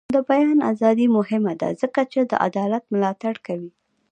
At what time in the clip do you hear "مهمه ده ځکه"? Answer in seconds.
1.17-2.01